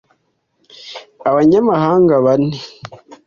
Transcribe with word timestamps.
Abanyamahanga 1.29 2.13
bane 2.25 2.53